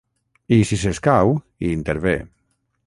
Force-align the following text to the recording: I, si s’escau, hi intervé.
I, 0.57 0.57
si 0.69 0.79
s’escau, 0.83 1.33
hi 1.65 1.71
intervé. 1.77 2.17